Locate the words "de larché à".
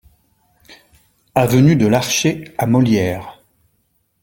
1.75-2.65